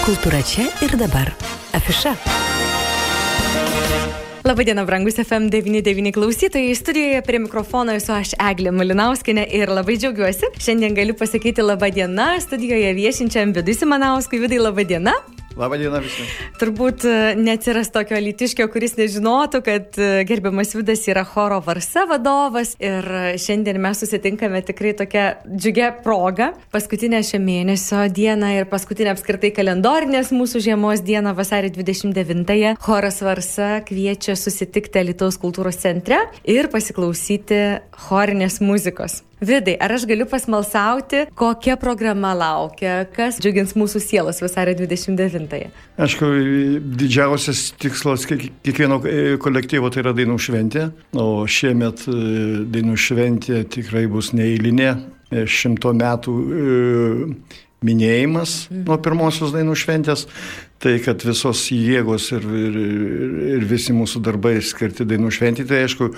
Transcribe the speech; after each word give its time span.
Kultūra 0.00 0.38
čia 0.40 0.64
ir 0.80 0.94
dabar. 0.96 1.28
Afiša. 1.76 2.14
Labadiena, 4.48 4.86
brangus 4.88 5.18
FM99 5.20 6.14
klausytojai. 6.16 6.74
Studijoje 6.74 7.20
prie 7.26 7.42
mikrofono 7.44 7.92
esu 7.92 8.14
aš 8.16 8.32
Eglė 8.40 8.72
Malinauskinė 8.72 9.44
ir 9.60 9.68
labai 9.68 9.98
džiaugiuosi. 10.00 10.54
Šiandien 10.56 10.96
galiu 10.96 11.18
pasakyti 11.20 11.60
labadiena 11.60 12.32
studijoje 12.40 12.94
viešinčiam 12.96 13.52
Vidui 13.52 13.76
Simanauskui. 13.76 14.40
Vidai, 14.40 14.62
labadiena. 14.64 15.18
Labą 15.58 15.78
dieną 15.78 15.98
visiems. 16.00 16.30
Turbūt 16.60 17.04
e, 17.08 17.14
neatsiras 17.34 17.90
tokio 17.90 18.18
litiškio, 18.22 18.68
kuris 18.70 18.94
nežinotų, 18.98 19.60
kad 19.66 19.96
e, 19.98 20.22
gerbiamas 20.28 20.76
Vidas 20.76 21.02
yra 21.10 21.24
choro 21.26 21.58
Varsa 21.64 22.04
vadovas 22.06 22.76
ir 22.78 23.02
e, 23.02 23.22
šiandien 23.40 23.80
mes 23.82 23.98
susitinkame 23.98 24.62
tikrai 24.68 24.92
tokia 25.00 25.24
džiugia 25.50 25.90
proga. 26.04 26.52
Paskutinę 26.70 27.22
šio 27.26 27.40
mėnesio 27.42 28.04
dieną 28.14 28.52
ir 28.60 28.68
paskutinę 28.70 29.10
apskritai 29.16 29.50
kalendorinės 29.56 30.30
mūsų 30.36 30.62
žiemos 30.68 31.02
dieną, 31.06 31.34
vasario 31.38 31.72
29-ąją, 31.74 32.76
choras 32.84 33.18
Varsa 33.26 33.72
kviečia 33.88 34.38
susitikti 34.38 35.02
Lietuvos 35.10 35.40
kultūros 35.42 35.82
centre 35.82 36.22
ir 36.46 36.70
pasiklausyti 36.70 37.64
chorinės 38.06 38.62
muzikos. 38.62 39.24
Vidai, 39.40 39.72
ar 39.80 39.94
aš 39.94 40.04
galiu 40.04 40.26
pasmalsauti, 40.28 41.22
kokia 41.38 41.78
programa 41.80 42.34
laukia, 42.36 43.06
kas 43.14 43.38
džiugins 43.40 43.72
mūsų 43.72 44.02
sielos 44.04 44.42
vasario 44.44 44.74
29-ąją? 44.76 45.70
Aišku, 46.04 46.28
didžiausias 47.00 47.70
tikslas 47.80 48.26
kiekvieno 48.28 49.00
e, 49.08 49.22
kolektyvo 49.40 49.88
tai 49.88 50.02
yra 50.04 50.12
dainų 50.18 50.36
šventė, 50.44 50.90
o 51.16 51.46
šiemet 51.48 52.04
e, 52.12 52.18
dainų 52.76 52.98
šventė 53.00 53.62
tikrai 53.72 54.04
bus 54.12 54.34
neįlinė, 54.36 54.92
e, 55.32 55.46
šimto 55.48 55.94
metų 55.96 56.36
minėjimas 57.86 58.66
mhm. 58.68 58.84
nuo 58.88 58.98
pirmosios 59.02 59.54
dainų 59.54 59.76
šventės, 59.78 60.26
tai 60.80 60.96
kad 61.04 61.22
visos 61.24 61.66
jėgos 61.74 62.30
ir, 62.36 62.44
ir, 62.44 62.76
ir 63.58 63.64
visi 63.68 63.94
mūsų 63.96 64.22
darbai 64.24 64.58
skirti 64.64 65.06
dainų 65.08 65.32
šventį, 65.36 65.66
tai 65.68 65.84
aišku, 65.84 66.10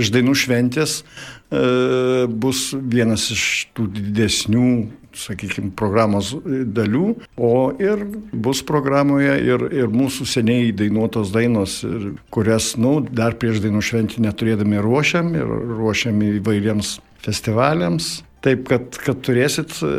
iš 0.00 0.12
dainų 0.12 0.36
šventės 0.36 1.00
e, 1.00 2.24
bus 2.28 2.70
vienas 2.76 3.30
iš 3.32 3.44
tų 3.76 3.88
didesnių, 3.96 4.70
sakykime, 5.16 5.72
programos 5.76 6.34
dalių, 6.44 7.14
o 7.40 7.52
ir 7.82 8.04
bus 8.32 8.60
programoje 8.66 9.34
ir, 9.42 9.66
ir 9.74 9.90
mūsų 9.92 10.28
seniai 10.28 10.70
dainuotos 10.76 11.32
dainos, 11.34 11.80
ir, 11.88 12.12
kurias, 12.32 12.74
na, 12.76 12.84
nu, 12.86 12.94
dar 13.04 13.36
prieš 13.40 13.62
dainų 13.64 13.82
šventį 13.88 14.24
neturėdami 14.28 14.80
ruošiam 14.84 15.32
ir 15.36 15.54
ruošiam 15.80 16.20
įvairiems 16.28 16.98
festivaliams. 17.24 18.20
Taip, 18.40 18.64
kad, 18.70 18.96
kad 19.04 19.18
turėsit, 19.20 19.74
e, 19.84 19.90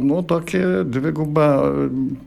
nu, 0.00 0.22
tokį 0.24 0.60
dvigubą 0.88 1.48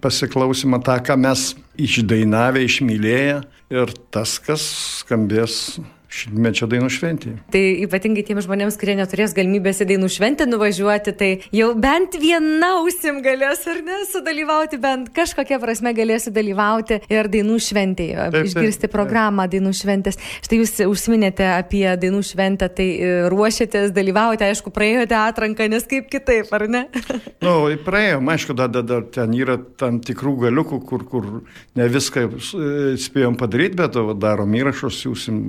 pasiklausimą, 0.03 0.83
tą, 0.85 0.99
ką 1.01 1.17
mes 1.17 1.49
išdainavę, 1.81 2.61
išmylėję 2.67 3.39
ir 3.73 3.93
tas, 4.13 4.37
kas 4.43 4.65
skambės 4.99 5.79
šimtmečio 6.17 6.67
dainų 6.71 6.89
šventė. 6.91 7.33
Tai 7.53 7.61
ypatingai 7.85 8.23
tiems 8.27 8.47
žmonėms, 8.47 8.77
kurie 8.79 8.95
neturės 8.97 9.35
galimybės 9.37 9.81
į 9.83 9.89
dainų 9.91 10.09
šventę 10.11 10.47
nuvažiuoti, 10.49 11.13
tai 11.17 11.29
jau 11.55 11.69
bent 11.77 12.17
viena 12.19 12.73
ausim 12.79 13.21
galės 13.25 13.65
ar 13.69 13.81
ne 13.85 13.99
sudalyvauti, 14.09 14.79
bent 14.81 15.11
kažkokia 15.15 15.59
prasme 15.61 15.93
galės 15.97 16.27
sudalyvauti 16.27 16.99
ir 17.13 17.29
dainų 17.33 17.59
šventėje, 17.63 18.17
taip, 18.17 18.35
taip, 18.35 18.49
išgirsti 18.49 18.89
programą 18.93 19.45
taip. 19.45 19.57
dainų 19.57 19.73
šventės. 19.77 20.19
Štai 20.45 20.61
jūs 20.61 20.75
užsiminėte 20.87 21.45
apie 21.53 21.85
dainų 22.01 22.23
šventę, 22.25 22.69
tai 22.79 22.87
e, 22.95 23.13
ruošiatės, 23.31 23.93
dalyvaujate, 23.95 24.49
aišku, 24.49 24.73
praėjote 24.73 25.17
atranką, 25.19 25.69
nes 25.71 25.85
kaip 25.89 26.09
kitaip, 26.13 26.51
ar 26.55 26.67
ne? 26.71 26.85
Na, 26.87 27.19
nu, 27.45 27.55
praėjom, 27.85 28.33
aišku, 28.33 28.57
dar, 28.57 28.71
dar, 28.73 28.85
dar 28.87 29.05
ten 29.13 29.35
yra 29.37 29.59
tam 29.79 30.01
tikrų 30.03 30.35
galiukų, 30.47 30.81
kur, 30.89 31.05
kur 31.09 31.29
ne 31.77 31.89
viską 31.91 32.27
e, 32.27 32.75
spėjom 33.01 33.37
padaryti, 33.39 33.77
bet 33.79 33.97
darom 34.17 34.55
įrašus, 34.57 35.03
siūsim 35.05 35.41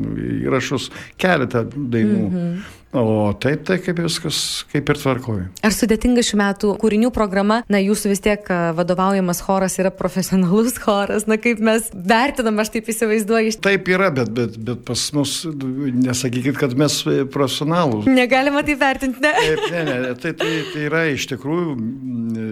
įrašus 0.45 0.58
įrašus 0.59 0.91
keletą 1.17 1.65
dainų. 1.75 2.31
-hmm. 2.31 2.59
O 2.93 3.35
taip, 3.37 3.67
tai 3.69 3.77
kaip 3.85 3.99
viskas, 4.01 4.65
kaip 4.73 4.89
ir 4.89 4.97
tvarkoju. 4.97 5.49
Ar 5.61 5.75
sudėtinga 5.77 6.23
šių 6.25 6.39
metų 6.41 6.71
kūrinių 6.81 7.11
programa, 7.13 7.59
na 7.69 7.83
jūsų 7.83 8.13
vis 8.15 8.23
tiek 8.25 8.47
vadovaujamas 8.79 9.43
choras 9.45 9.77
yra 9.83 9.93
profesionalus 9.93 10.79
choras, 10.85 11.27
na 11.29 11.37
kaip 11.37 11.61
mes 11.61 11.91
vertinam, 11.93 12.63
aš 12.63 12.73
taip 12.79 12.89
įsivaizduoju. 12.89 13.59
Taip 13.65 13.91
yra, 13.93 14.09
bet, 14.15 14.33
bet, 14.33 14.57
bet 14.57 14.81
pas 14.89 15.03
mus, 15.17 15.35
nesakykit, 15.45 16.57
kad 16.57 16.73
mes 16.81 16.97
profesionalūs. 17.35 18.09
Negalima 18.09 18.65
tai 18.65 18.79
vertinti, 18.81 19.21
ne? 19.21 19.35
Taip, 19.37 19.69
ne, 19.75 19.85
ne, 19.91 20.17
tai, 20.25 20.33
tai, 20.41 20.51
tai 20.73 20.89
yra 20.89 21.05
iš 21.13 21.29
tikrųjų 21.35 21.77
e, 21.77 22.49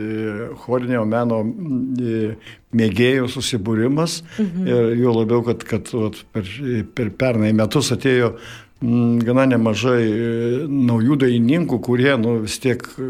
chorinio 0.67 1.07
meno 1.09 1.41
e, 1.47 2.29
mėgėjų 2.77 3.33
susibūrimas 3.33 4.21
mhm. 4.37 4.69
ir 4.69 4.95
jo 5.01 5.17
labiau, 5.17 5.41
kad, 5.49 5.65
kad 5.65 5.91
vat, 5.97 6.21
per, 6.37 6.55
per 6.93 7.13
pernai 7.17 7.55
metus 7.57 7.89
atėjo 7.97 8.35
gana 8.81 9.47
nemažai 9.48 10.03
e, 10.04 10.66
naujų 10.69 11.16
dainininkų, 11.22 11.78
kurie 11.81 12.12
nu, 12.20 12.37
vis 12.44 12.59
tiek 12.60 12.82
e, 12.84 13.06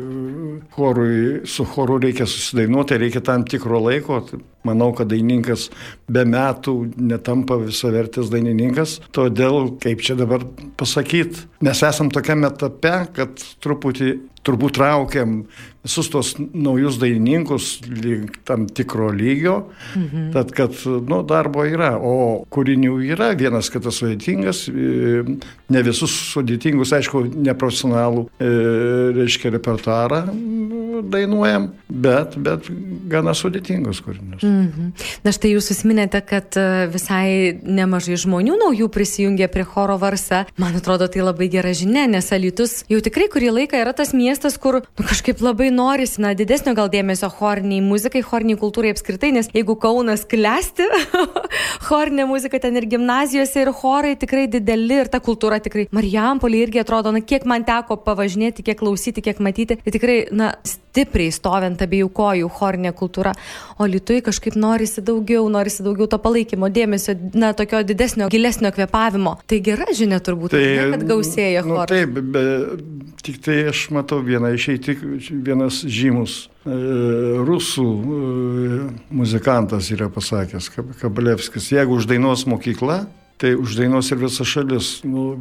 chorui, 0.77 1.47
su 1.50 1.66
choru 1.66 1.99
reikia 2.03 2.27
susidainuoti, 2.27 2.99
reikia 3.03 3.21
tam 3.21 3.44
tikro 3.44 3.81
laiko. 3.82 4.22
Manau, 4.66 4.93
kad 4.97 5.10
dainininkas 5.10 5.69
be 6.10 6.25
metų 6.28 6.77
netampa 6.99 7.59
visavertis 7.62 8.31
dainininkas. 8.32 8.99
Todėl, 9.16 9.77
kaip 9.82 10.04
čia 10.04 10.19
dabar 10.19 10.44
pasakyti, 10.78 11.47
mes 11.66 11.82
esam 11.87 12.10
tokiame 12.15 12.50
etape, 12.50 12.97
kad 13.16 13.47
truputį 13.65 14.16
turbūt 14.47 14.77
traukiam 14.78 15.41
visus 15.87 16.09
tos 16.10 16.32
naujus 16.38 16.99
dainininkus 16.99 17.81
link 17.87 18.41
tam 18.47 18.66
tikro 18.66 19.09
lygio, 19.15 19.56
mhm. 19.94 20.31
tad 20.34 20.50
kad 20.54 20.75
nu, 20.84 21.21
darbo 21.27 21.65
yra, 21.66 21.94
o 21.98 22.44
kūrinių 22.53 22.98
yra, 23.12 23.33
vienas 23.38 23.71
kitas 23.72 24.00
sudėtingas, 24.03 24.65
e, 24.71 25.22
ne 25.72 25.84
visus 25.87 26.15
sudėtingus, 26.33 26.94
aišku, 26.97 27.27
neprofesionalų, 27.47 28.27
e, 28.38 28.53
reiškia, 29.21 29.54
repertuarą 29.54 30.25
dainuojam, 31.12 31.71
bet, 31.89 32.37
bet 32.43 32.69
gana 33.11 33.34
sudėtingus 33.37 34.03
kūrinius. 34.05 34.44
Mhm. 34.44 34.93
Na 35.27 35.33
štai 35.34 35.53
jūs 35.55 35.71
užsiminėte, 35.75 36.21
kad 36.27 36.56
e, 36.59 36.87
visai 36.93 37.56
nemažai 37.62 38.19
žmonių 38.21 38.56
naujų 38.61 38.89
prisijungė 38.93 39.49
prie 39.53 39.65
choro 39.66 39.97
varsa. 40.00 40.45
Man 40.61 40.77
atrodo, 40.78 41.09
tai 41.12 41.25
labai 41.25 41.49
gera 41.53 41.72
žinia, 41.77 42.06
nes 42.11 42.31
Alitus 42.34 42.83
jau 42.91 43.00
tikrai 43.05 43.28
kurį 43.33 43.53
laiką 43.61 43.81
yra 43.83 43.95
tas 43.97 44.12
miestas, 44.16 44.59
kur 44.61 44.83
nu, 44.83 45.06
kažkaip 45.06 45.43
labai 45.45 45.71
norisi, 45.75 46.21
na, 46.22 46.34
didesnio 46.39 46.75
gal 46.78 46.91
dėmesio 46.93 47.31
choriniai 47.33 47.83
muzikai, 47.84 48.25
choriniai 48.27 48.59
kultūrai 48.61 48.95
apskritai, 48.95 49.33
nes 49.37 49.50
jeigu 49.55 49.77
Kaunas 49.81 50.25
klesti, 50.28 50.87
chorinė 51.89 52.27
muzika 52.31 52.61
ten 52.62 52.78
ir 52.78 52.89
gimnazijose, 52.91 53.62
ir 53.62 53.72
chorai 53.77 54.15
tikrai 54.19 54.47
dideli, 54.50 55.03
ir 55.03 55.12
ta 55.12 55.21
kultūra 55.25 55.61
tikrai, 55.62 55.87
Marijampolė 55.97 56.65
irgi 56.66 56.83
atrodo, 56.83 57.12
na, 57.15 57.22
kiek 57.25 57.47
man 57.49 57.66
teko 57.66 57.99
pavažinėti, 58.06 58.65
kiek 58.66 58.81
klausyti, 58.81 59.25
kiek 59.25 59.43
matyti, 59.43 59.78
tai 59.83 59.95
tikrai, 59.95 60.19
na, 60.34 60.53
stipriai 60.97 61.34
stovint 61.34 61.83
abiejų 61.84 62.09
kojų 62.17 62.49
chorinė 62.57 62.93
kultūra, 62.97 63.34
o 63.77 63.89
Lietuvai 63.89 64.23
kažkaip 64.25 64.57
norisi 64.57 65.05
daugiau, 65.05 65.45
norisi 65.53 65.84
daugiau 65.84 66.09
to 66.09 66.19
palaikymo, 66.23 66.71
dėmesio, 66.73 67.17
na, 67.37 67.53
tokio 67.57 67.83
didesnio, 67.84 68.31
gilesnio 68.33 68.73
kvepavimo. 68.73 69.37
Tai 69.47 69.61
gera 69.65 69.91
žinia 69.97 70.23
turbūt, 70.25 70.57
tai, 70.57 70.65
ne, 70.65 70.89
kad 70.95 71.05
gausėja 71.11 71.65
choras. 71.67 71.93
Nu, 71.93 71.93
taip, 71.93 72.17
bet 72.33 73.21
tik 73.27 73.43
tai 73.45 73.59
aš 73.73 73.89
matau 73.95 74.23
vieną 74.25 74.55
išeitį, 74.57 74.97
vienas 75.45 75.83
žymus 75.84 76.47
e, 76.65 76.81
rusų 77.45 77.87
e, 77.87 78.81
muzikantas 79.21 79.93
yra 79.93 80.09
pasakęs, 80.13 80.73
Kabalevskis, 81.03 81.73
jeigu 81.75 82.01
uždainuos 82.01 82.47
mokykla, 82.49 83.05
tai 83.41 83.55
uždainos 83.59 84.11
ir 84.13 84.21
visa 84.21 84.45
šalis. 84.45 84.91
Nu, 85.05 85.35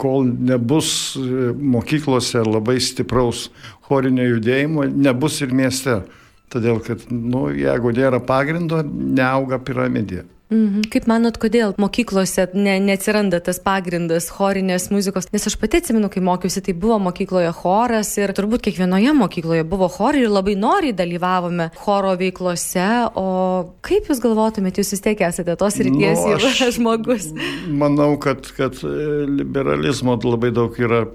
kol 0.00 0.28
nebus 0.28 0.90
e, 1.18 1.50
mokyklose 1.54 2.44
labai 2.46 2.78
stipraus 2.82 3.48
chorinio 3.88 4.26
judėjimo, 4.34 4.86
nebus 4.90 5.40
ir 5.44 5.54
mieste. 5.54 6.02
Todėl, 6.52 6.78
kad 6.84 7.08
nu, 7.10 7.48
jeigu 7.56 7.90
nėra 7.96 8.20
pagrindo, 8.22 8.82
neauga 8.84 9.58
piramidė. 9.58 10.22
Mhm. 10.52 10.84
Kaip 10.92 11.06
manot, 11.08 11.38
kodėl 11.40 11.72
mokyklose 11.80 12.50
ne, 12.52 12.76
neatsiranda 12.84 13.40
tas 13.44 13.56
pagrindas 13.64 14.28
chorinės 14.34 14.90
muzikos? 14.92 15.30
Nes 15.32 15.46
aš 15.48 15.56
pati 15.60 15.80
atsimenu, 15.80 16.10
kai 16.12 16.20
mokiausi, 16.24 16.60
tai 16.66 16.74
buvo 16.76 16.98
mokykloje 17.06 17.50
choras 17.56 18.12
ir 18.20 18.34
turbūt 18.36 18.66
kiekvienoje 18.66 19.14
mokykloje 19.16 19.64
buvo 19.68 19.88
chorai 19.92 20.26
ir 20.26 20.32
labai 20.32 20.56
noriai 20.60 20.96
dalyvavome 20.96 21.70
choro 21.80 22.12
veiklose. 22.20 22.88
O 23.16 23.26
kaip 23.84 24.10
Jūs 24.12 24.20
galvotumėte, 24.24 24.84
Jūs 24.84 24.94
vis 24.98 25.04
tiek 25.06 25.24
esate 25.24 25.56
tos 25.60 25.80
ryties 25.80 26.20
nu, 26.28 26.52
žmogus? 26.76 27.30
Manau, 27.68 28.12
kad, 28.20 28.44
kad 28.58 28.78
liberalizmo 28.84 30.18
labai 30.20 30.52
daug 30.54 30.76
yra 30.76 31.06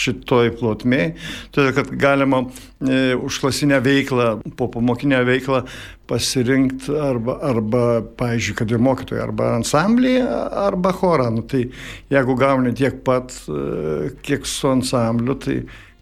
šitoj 0.00 0.54
plotmėje, 0.60 1.14
todėl 1.54 1.74
kad 1.76 1.90
galima 2.00 2.44
e, 2.44 3.16
užklasinę 3.18 3.80
veiklą, 3.84 4.30
po 4.58 4.70
pamokinę 4.72 5.20
veiklą 5.28 5.64
pasirinkti 6.10 6.96
arba, 6.98 7.36
arba 7.46 7.84
pavyzdžiui, 8.18 8.56
kad 8.58 8.72
ir 8.72 8.82
mokytojai, 8.82 9.22
arba 9.28 9.52
ansamblį, 9.58 10.16
arba 10.64 10.94
chorą. 10.96 11.28
Nu, 11.36 11.44
tai 11.46 11.68
jeigu 12.10 12.36
gauni 12.40 12.74
tiek 12.78 13.02
pat, 13.06 13.36
e, 13.46 14.10
kiek 14.26 14.48
su 14.48 14.72
ansambliu, 14.72 15.38
tai 15.38 15.60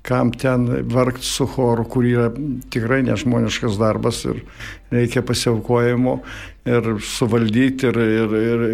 kam 0.08 0.30
ten 0.32 0.64
vargti 0.88 1.26
su 1.26 1.44
choru, 1.46 1.84
kur 1.84 2.06
yra 2.08 2.28
tikrai 2.72 3.02
nežmoniškas 3.04 3.76
darbas 3.80 4.22
ir 4.24 4.40
reikia 4.94 5.20
pasiaukojimo 5.26 6.14
ir 6.68 6.94
suvaldyti 7.04 7.90
ir, 7.90 7.98
ir, 8.22 8.36
ir 8.38 8.64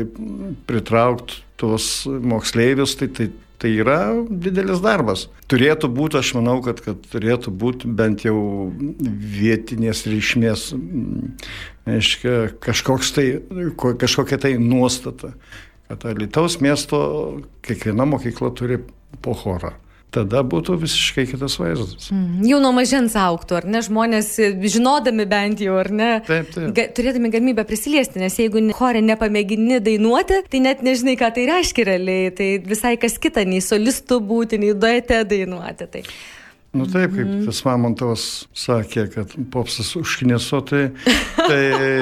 pritraukti 0.69 1.41
tuos 1.59 1.89
moksleivius, 2.07 2.97
tai, 3.01 3.09
tai, 3.15 3.29
tai 3.63 3.71
yra 3.81 3.99
didelis 4.29 4.83
darbas. 4.85 5.29
Turėtų 5.51 5.91
būti, 5.95 6.19
aš 6.21 6.35
manau, 6.39 6.59
kad, 6.65 6.83
kad 6.85 7.05
turėtų 7.13 7.53
būti 7.55 7.91
bent 8.01 8.25
jau 8.27 8.37
vietinės 9.37 10.05
ryšmės, 10.11 10.67
aiškia, 11.91 12.35
kažkoks 12.65 13.15
tai, 13.17 13.29
kažkokia 14.03 14.41
tai 14.47 14.57
nuostata, 14.61 15.35
kad 15.89 16.05
Lietuvos 16.19 16.59
miesto 16.65 17.01
kiekviena 17.65 18.09
mokykla 18.09 18.53
turi 18.57 18.83
po 19.23 19.37
chorą 19.39 19.75
tada 20.15 20.43
būtų 20.47 20.77
visiškai 20.83 21.27
kitas 21.33 21.57
vaizdas. 21.61 22.11
Mm, 22.15 22.45
jau 22.49 22.61
nuo 22.63 22.71
mažens 22.77 23.17
auktų, 23.19 23.59
ar 23.61 23.69
ne, 23.71 23.83
žmonės 23.85 24.31
žinodami 24.75 25.27
bent 25.31 25.63
jau, 25.65 25.77
ar 25.81 25.91
ne, 25.95 26.11
taip, 26.27 26.53
taip. 26.55 26.71
Ga, 26.77 26.87
turėdami 26.97 27.33
galimybę 27.35 27.67
prisiliesti, 27.69 28.23
nes 28.23 28.39
jeigu 28.41 28.63
chorė 28.77 29.03
nepamėgini 29.05 29.81
dainuoti, 29.85 30.45
tai 30.51 30.63
net 30.65 30.85
nežinai, 30.87 31.17
ką 31.21 31.33
tai 31.37 31.49
reiškia 31.51 31.89
realiai, 31.91 32.31
tai 32.37 32.49
visai 32.65 32.97
kas 33.01 33.19
kita, 33.23 33.47
nei 33.49 33.63
solistų 33.65 34.21
būti, 34.25 34.63
nei 34.63 34.73
duete 34.79 35.25
dainuoti. 35.29 35.91
Tai. 35.95 36.07
Nu 36.75 36.89
taip, 36.91 37.13
kaip 37.15 37.29
mm. 37.29 37.45
tas 37.47 37.61
Mamontovas 37.63 38.25
sakė, 38.59 39.07
kad 39.13 39.35
popsas 39.55 39.93
užkniso, 39.99 40.59
tai, 40.67 40.89
tai 41.39 41.61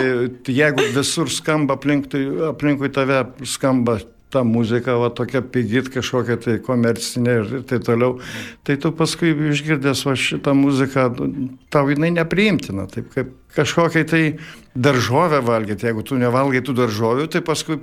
jeigu 0.63 0.87
visur 0.95 1.29
skamba 1.33 1.77
aplinkui, 1.77 2.25
aplinkui 2.49 2.89
tave, 2.95 3.21
skamba 3.45 3.99
ta 4.33 4.43
muzika, 4.49 4.97
va 5.01 5.11
tokia 5.13 5.43
pigit 5.45 5.91
kažkokia 5.93 6.39
tai 6.41 6.57
komercinė 6.65 7.37
ir 7.43 7.53
taip 7.69 7.85
toliau, 7.87 8.17
tai 8.65 8.79
tu 8.81 8.93
paskui 8.97 9.35
išgirdęs 9.53 10.07
va 10.09 10.17
šitą 10.17 10.55
muziką, 10.57 11.09
tau 11.73 11.93
jinai 11.93 12.13
nepriimtina, 12.17 12.89
taip 12.93 13.13
kaip 13.13 13.35
kažkokiai 13.57 14.09
tai 14.09 14.25
daržovę 14.75 15.41
valgyti. 15.41 15.87
Jeigu 15.87 16.03
tu 16.03 16.17
nevalgai 16.17 16.63
tų 16.65 16.75
daržovių, 16.77 17.27
tai 17.33 17.43
paskui 17.45 17.77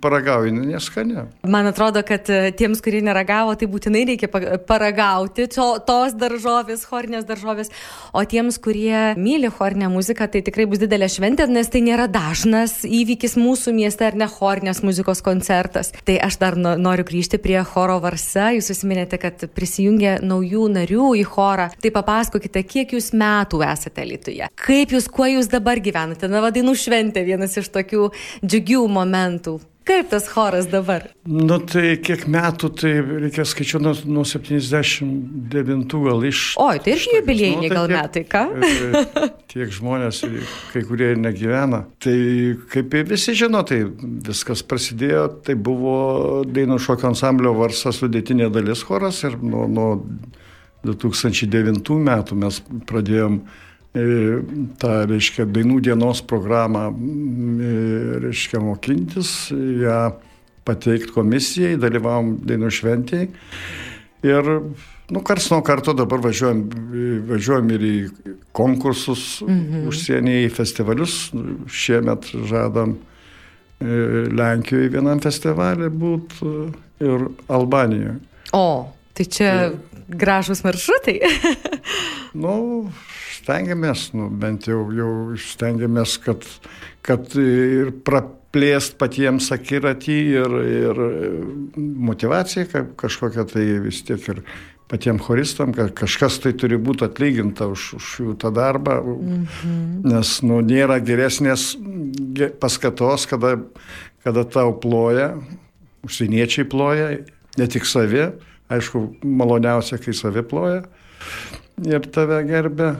paragauji, 0.00 0.54
nu, 0.56 0.64
neskania. 0.64 1.26
Man 1.48 1.68
atrodo, 1.68 2.00
kad 2.06 2.28
e, 2.32 2.48
tiems, 2.56 2.80
kurie 2.84 3.02
neragavo, 3.04 3.52
tai 3.60 3.68
būtinai 3.68 4.04
reikia 4.08 4.30
paragauti 4.64 5.46
to, 5.52 5.66
tos 5.84 6.16
daržovės, 6.16 6.86
chorinės 6.88 7.26
daržovės. 7.28 7.72
O 8.16 8.24
tiems, 8.24 8.56
kurie 8.62 9.12
myli 9.20 9.50
chorinę 9.52 9.90
muziką, 9.92 10.30
tai 10.32 10.40
tikrai 10.46 10.66
bus 10.70 10.80
didelė 10.80 11.10
šventė, 11.12 11.48
nes 11.52 11.68
tai 11.68 11.84
nėra 11.84 12.08
dažnas 12.08 12.80
įvykis 12.88 13.36
mūsų 13.40 13.76
mieste 13.76 14.08
ar 14.08 14.16
ne 14.16 14.28
chorinės 14.30 14.80
muzikos 14.86 15.20
koncertas. 15.24 15.92
Tai 16.08 16.16
aš 16.24 16.40
dar 16.40 16.56
noriu 16.56 17.04
grįžti 17.04 17.40
prie 17.42 17.60
choro 17.68 17.98
Varsa. 18.00 18.48
Jūs 18.56 18.72
susiminėte, 18.72 19.20
kad 19.20 19.44
prisijungė 19.52 20.16
naujų 20.24 20.70
narių 20.78 21.12
į 21.20 21.28
chorą. 21.28 21.68
Tai 21.84 21.92
papasakokite, 21.92 22.64
kiek 22.64 22.96
jūs 22.96 23.12
metų 23.12 23.60
esate 23.68 24.08
Lietuvoje. 24.08 24.48
Kaip 24.64 24.93
jūs, 24.96 25.10
kuo 25.12 25.28
jūs 25.28 25.50
dabar 25.52 25.82
gyvenate? 25.82 26.30
Na, 26.30 26.42
vadinu 26.44 26.74
šventė 26.78 27.26
vienas 27.26 27.56
iš 27.60 27.70
tokių 27.74 28.10
džiugių 28.42 28.88
momentų. 28.90 29.60
Kaip 29.84 30.08
tas 30.08 30.28
choras 30.32 30.64
dabar? 30.72 31.02
Nu 31.28 31.58
tai 31.60 31.98
kiek 32.00 32.22
metų, 32.32 32.70
tai 32.80 32.92
reikia 33.04 33.44
skaičiuoti 33.44 33.84
nuo, 33.84 33.92
nuo 34.16 34.22
79 34.24 35.98
gal 36.06 36.24
iš. 36.24 36.44
O, 36.56 36.70
tai 36.80 36.94
irgi 36.94 37.18
jubiliejiniai 37.18 37.68
nu, 37.68 37.74
tai 37.74 37.76
gal 37.76 37.90
tiek, 37.90 37.98
metai, 37.98 38.22
ką? 38.32 38.44
E, 38.64 39.26
tiek 39.52 39.74
žmonės, 39.76 40.22
kai 40.72 40.84
kurie 40.88 41.10
ir 41.12 41.20
negyvena. 41.20 41.82
Tai 42.00 42.16
kaip 42.72 42.96
ir 42.96 43.10
visi 43.12 43.36
žino, 43.36 43.60
tai 43.68 43.82
viskas 44.30 44.64
prasidėjo, 44.64 45.26
tai 45.44 45.58
buvo 45.68 45.98
dainų 46.48 46.80
šokio 46.86 47.10
ansamblio 47.12 47.52
Varsa 47.60 47.92
sudėtinė 47.92 48.48
dalis 48.56 48.86
choras 48.88 49.20
ir 49.28 49.36
nuo, 49.44 49.68
nuo 49.68 49.90
2009 50.88 52.00
metų 52.08 52.40
mes 52.40 52.64
pradėjom 52.88 53.42
E, 53.42 53.73
tą, 53.94 54.94
reiškia, 55.06 55.46
dainų 55.46 55.78
dienos 55.86 56.22
programą, 56.26 56.88
e, 56.90 57.74
reiškia, 58.24 58.62
mokintis, 58.62 59.30
ją 59.54 60.00
pateikti 60.66 61.14
komisijai, 61.14 61.78
dalyvavom 61.78 62.38
dainų 62.48 62.72
šventėjai. 62.74 63.28
Ir, 64.24 64.50
nu, 65.12 65.22
kars 65.22 65.50
nuo 65.52 65.60
karto 65.62 65.94
dabar 65.94 66.22
važiuojam, 66.24 66.64
važiuojam 67.28 67.72
ir 67.76 67.86
į 67.86 67.96
konkursus 68.56 69.42
mhm. 69.44 69.86
užsienyje, 69.92 70.48
į 70.48 70.52
festivalius. 70.56 71.18
Šiemet 71.70 72.32
žadam 72.48 72.96
e, 72.96 74.26
Lenkijoje 74.34 74.90
vienam 74.96 75.22
festivalį 75.22 75.92
būti 75.94 76.54
ir 77.04 77.28
Albanijoje. 77.52 78.18
O, 78.56 78.66
tai 79.14 79.28
čia 79.30 79.50
gražus 80.08 80.64
maršrutai. 80.64 81.20
nu, 82.44 82.54
stengiamės, 83.44 84.08
nu, 84.16 84.30
bent 84.32 84.68
jau, 84.70 84.86
jau 84.96 85.10
stengiamės, 85.40 86.16
kad, 86.24 86.44
kad 87.04 87.34
ir 87.40 87.92
praplėst 88.06 88.96
patiems 89.00 89.50
akiratį 89.54 90.20
ir, 90.40 90.54
ir 90.64 91.02
motivacija 91.76 92.86
kažkokia 92.96 93.44
tai 93.52 93.66
vis 93.84 94.00
tiek 94.08 94.24
ir 94.32 94.40
patiems 94.88 95.24
choristam, 95.24 95.72
kad 95.76 95.92
kažkas 95.96 96.38
tai 96.44 96.52
turi 96.56 96.76
būti 96.80 97.06
atlyginta 97.06 97.68
už, 97.72 97.86
už 97.98 98.10
jų 98.24 98.34
tą 98.40 98.52
darbą, 98.54 98.98
mhm. 99.04 99.76
nes 100.08 100.34
nu, 100.44 100.60
nėra 100.64 101.00
geresnės 101.04 101.72
paskatos, 102.62 103.28
kada, 103.30 103.56
kada 104.26 104.44
tau 104.44 104.74
ploja, 104.80 105.34
užsieniečiai 106.04 106.68
ploja, 106.68 107.08
ne 107.58 107.70
tik 107.70 107.88
savi, 107.88 108.28
aišku, 108.72 109.06
maloniausia, 109.24 110.00
kai 110.02 110.16
savi 110.16 110.44
ploja 110.46 110.84
ir 111.84 112.06
tave 112.14 112.40
gerbė. 112.48 112.94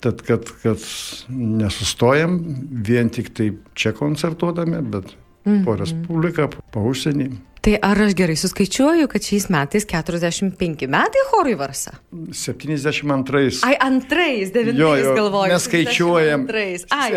Tad, 0.00 0.22
kad, 0.24 0.46
kad 0.62 0.80
nesustojam 1.28 2.38
vien 2.70 3.10
tik 3.12 3.34
tai 3.36 3.50
čia 3.76 3.92
koncertuodami, 3.92 4.80
bet 4.80 5.12
mm 5.44 5.52
-hmm. 5.52 5.64
po 5.64 5.76
Respubliką, 5.76 6.48
po 6.72 6.80
užsienį. 6.80 7.30
Tai 7.60 7.74
ar 7.84 7.98
aš 8.00 8.14
gerai 8.16 8.36
suskaičiuoju, 8.40 9.08
kad 9.12 9.24
šiais 9.24 9.48
metais 9.52 9.84
45 9.86 10.86
metai 10.88 11.24
chorui 11.28 11.54
varsa? 11.60 11.90
72. 12.32 13.60
Ai, 13.68 13.74
antrais, 13.80 14.52
devintais 14.52 15.04
galvoju. 15.04 15.52
Neskaičiuojam. 15.52 16.46
Ai, 16.90 17.10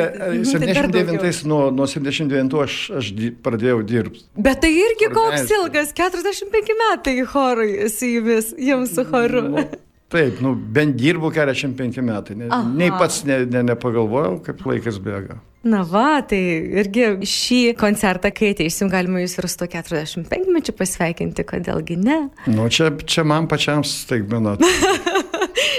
79 0.43 1.45
nuo, 1.47 1.71
nuo 1.71 1.87
79 1.87 2.59
aš, 2.63 2.75
aš 2.99 3.13
pradėjau 3.43 3.79
dirbti. 3.87 4.25
Bet 4.35 4.59
tai 4.65 4.73
irgi 4.81 5.07
koks 5.15 5.47
ilgas, 5.61 5.95
45 5.95 6.77
metai 6.81 7.15
chorui 7.23 7.89
su 7.89 8.11
jumis, 8.11 8.51
jums 8.59 8.91
su 8.97 9.07
choru. 9.07 9.47
Nu, 9.47 9.65
Taip, 10.13 10.37
nu, 10.45 10.53
bent 10.53 10.93
dirbu 10.99 11.31
45 11.33 12.03
metai. 12.05 12.35
Ne, 12.37 12.49
nei 12.77 12.91
pats 12.93 13.23
ne, 13.25 13.39
ne, 13.49 13.63
nepagalvojau, 13.71 14.37
kaip 14.45 14.61
laikas 14.69 14.99
bėga. 15.01 15.39
Na 15.63 15.79
va, 15.87 16.19
tai 16.27 16.41
irgi 16.81 17.05
šį 17.29 17.59
koncertą, 17.79 18.33
kai 18.35 18.51
ateisim, 18.51 18.89
galima 18.91 19.21
jūs 19.23 19.37
ir 19.39 19.47
su 19.47 19.61
to 19.61 19.69
45 19.71 20.51
mečiu 20.51 20.75
pasveikinti, 20.75 21.45
kodėlgi 21.47 21.97
ne. 22.03 22.17
Nu, 22.51 22.67
čia, 22.67 22.91
čia 23.07 23.23
man 23.25 23.47
pačiam 23.49 23.85
staigmena. 23.87 24.57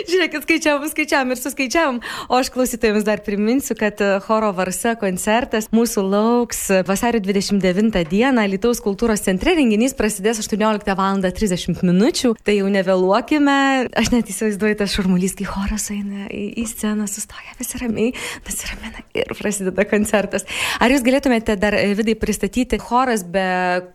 Žiūrėkit, 0.08 0.44
skaičiavom, 0.44 0.88
skaičiavom 0.90 1.32
ir 1.32 1.38
suskaičiavom. 1.38 2.00
O 2.28 2.38
aš 2.40 2.50
klausytojams 2.54 3.06
dar 3.06 3.22
priminsiu, 3.24 3.76
kad 3.78 4.00
e, 4.02 4.18
Choro 4.24 4.50
Varsa 4.56 4.94
koncertas 4.98 5.70
mūsų 5.74 6.04
lauks 6.08 6.62
vasario 6.88 7.20
29 7.22 8.02
dieną 8.10 8.46
Lietuvos 8.50 8.82
kultūros 8.84 9.22
centre. 9.24 9.54
Renginys 9.54 9.96
prasidės 9.98 10.42
18 10.42 10.96
val. 10.98 11.22
30 11.24 11.82
min. 11.84 12.00
Tai 12.44 12.54
jau 12.56 12.70
nevėluokime. 12.72 13.56
Aš 14.00 14.10
net 14.12 14.30
įsivaizduoju 14.32 14.78
tas 14.80 14.92
šurmulys, 14.96 15.36
kai 15.38 15.46
choras 15.46 15.86
eina 15.94 16.26
į, 16.26 16.42
į 16.62 16.64
sceną, 16.68 17.06
sustoja 17.10 17.54
visi 17.58 17.78
ramiai, 17.80 18.10
nusiramina 18.46 19.04
ir 19.14 19.30
prasideda 19.38 19.86
koncertas. 19.88 20.46
Ar 20.82 20.92
jūs 20.92 21.04
galėtumėte 21.06 21.56
dar 21.60 21.76
e, 21.78 21.92
vidai 21.96 22.16
pristatyti 22.18 22.80
choras 22.82 23.22
be 23.22 23.46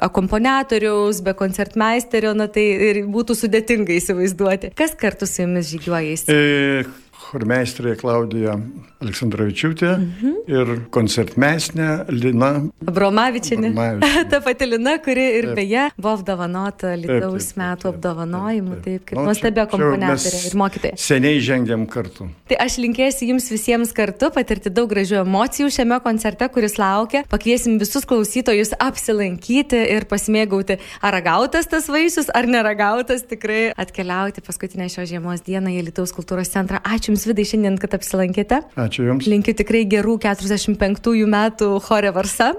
akomponiatoriaus, 0.06 1.20
be 1.26 1.36
koncertmeisterio, 1.38 2.36
na 2.38 2.48
tai 2.48 3.04
būtų 3.10 3.36
sudėtinga 3.42 3.98
įsivaizduoti. 3.98 4.74
Kas 4.80 4.96
kartu 5.00 5.28
su 5.28 5.44
jumis 5.44 5.74
žygiuoja? 5.74 5.89
Jais? 5.90 6.26
E, 6.28 6.86
chormeistrė 7.30 7.94
Klaudija 8.00 8.56
Aleksandrovičiūtė 9.00 9.90
mhm. 9.96 10.38
ir 10.50 10.72
koncertmeisnė 10.94 11.90
Lina 12.12 12.50
Abromavičianė. 12.90 13.72
Ta 14.32 14.40
pati 14.44 14.68
Lina, 14.68 14.96
kuri 15.04 15.26
ir 15.38 15.50
taip. 15.52 15.60
beje 15.60 15.84
buvo 16.00 16.16
apdovanota 16.18 16.96
Lietuvos 17.00 17.52
metų 17.60 17.92
apdovanojimu, 17.94 18.80
taip, 18.86 19.06
kaip 19.10 19.20
nu, 19.20 19.28
nuostabia 19.30 19.68
komponatorė 19.70 20.42
ir 20.50 20.58
mokytoja. 20.60 21.00
Seniai 21.00 21.44
žengėm 21.46 21.86
kartu. 21.92 22.30
Tai 22.50 22.60
aš 22.66 22.80
linkėsiu 22.82 23.30
jums 23.30 23.50
visiems 23.54 23.94
kartu 23.96 24.32
patirti 24.36 24.74
daug 24.74 24.90
gražių 24.92 25.22
emocijų 25.22 25.70
šiame 25.78 26.02
koncerte, 26.04 26.50
kuris 26.52 26.80
laukia. 26.82 27.24
Pakviesim 27.30 27.78
visus 27.82 28.08
klausytojus 28.10 28.74
apsilankyti 28.82 29.84
ir 29.94 30.08
pasimėgauti, 30.10 30.80
ar 31.06 31.16
ragautas 31.20 31.70
tas 31.70 31.88
vaisius, 31.92 32.32
ar 32.34 32.50
neragautas, 32.50 33.24
tikrai 33.30 33.70
atkeliauti 33.80 34.44
paskutinę 34.46 34.90
šios 34.92 35.12
žiemos 35.14 35.46
dieną 35.46 35.78
į 35.78 35.88
Lietuvos 35.90 36.16
kultūros 36.18 36.52
centrą. 36.52 36.82
Ačiū 36.84 37.14
Jums 37.19 37.19
Jums 37.20 37.28
vidai 37.28 37.44
šiandien, 37.44 37.76
kad 37.76 37.92
apsilankėte. 37.98 38.62
Ačiū 38.80 39.04
Jums. 39.04 39.26
Linkiu 39.28 39.52
tikrai 39.60 39.82
gerų 39.92 40.14
45 40.24 41.26
metų 41.28 41.68
chore 41.84 42.14
varsa. 42.16 42.54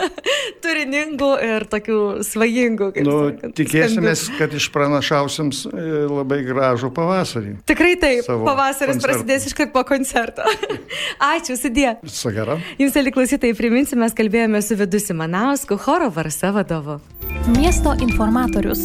Turiningų 0.64 1.28
ir 1.46 1.66
tokių 1.70 1.98
svajingų. 2.26 2.88
Nu, 3.06 3.14
sakant, 3.28 3.54
tikėsimės, 3.60 4.24
skambių. 4.26 4.40
kad 4.40 4.56
išpranašausim 4.58 5.52
e, 5.54 5.84
labai 6.10 6.40
gražų 6.48 6.90
pavasarį. 6.96 7.54
Tikrai 7.70 7.92
taip. 8.02 8.26
Pavasaris 8.26 8.98
koncertų. 8.98 9.06
prasidės 9.06 9.46
iškart 9.52 9.70
po 9.76 9.84
koncerto. 9.86 10.42
Ačiū, 11.30 11.54
sudė. 11.60 11.92
Viso 12.02 12.34
gero. 12.34 12.58
Jums, 12.82 12.98
eli 12.98 13.14
klausytai, 13.14 13.54
priminsiu, 13.54 14.00
mes 14.02 14.16
kalbėjome 14.18 14.58
su 14.66 14.74
Vidu 14.80 14.98
Simanausku, 14.98 15.78
choro 15.86 16.10
varsa 16.18 16.50
vadovu. 16.56 16.98
Miesto 17.54 17.94
informatorius. 18.02 18.82